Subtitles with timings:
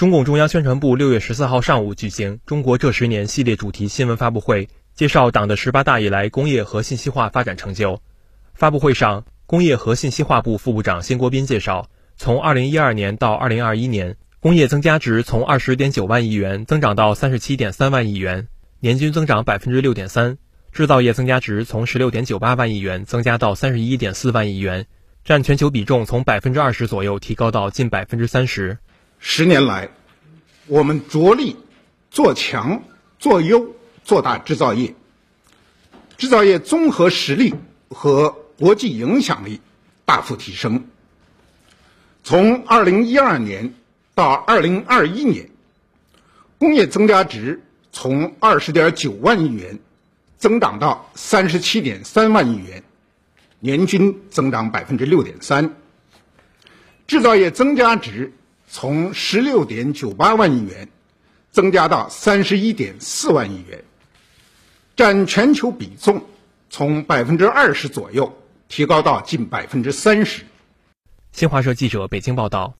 [0.00, 8.00] 中共中央宣传部六月十四号上午举行“中国这十年”系列主题新闻发布会，介绍党的十八大以来工业和信息化发展成就。
[8.54, 18.48] 发布会上，工业和信息化部副部长辛国斌介绍，从二零一二年到二零二一年，工业增加值从二十点九万亿元增长到三十七点三万亿元，
[18.80, 20.32] 年均增长百分之六点三；
[20.72, 24.86] 制造业增加值从十六点九八万亿元增加到三十一点四万亿元，
[25.26, 28.78] 占全球比重从百分之二十左右提高到近百分之三十。
[29.22, 29.90] 十年来，
[30.66, 31.56] 我们着力
[32.10, 32.82] 做强、
[33.18, 34.94] 做优、做大制造业，
[36.16, 37.54] 制造业综合实力
[37.90, 39.60] 和国际影响力
[40.06, 40.86] 大幅提升。
[42.24, 43.74] 从2012年
[44.14, 45.50] 到2021年，
[46.58, 47.62] 工业增加值
[47.92, 49.78] 从20.9万亿元
[50.38, 52.82] 增长到37.3万亿元，
[53.58, 55.70] 年均增长6.3%；
[57.06, 58.32] 制造业增加值。
[58.72, 60.88] 从十六点九八万亿元
[61.50, 63.82] 增加到三十一点四万亿元，
[64.94, 66.24] 占全球比重
[66.70, 68.32] 从百分之二十左右
[68.68, 70.44] 提高到近百分之三十。
[71.32, 72.74] 新华社记者北京报道。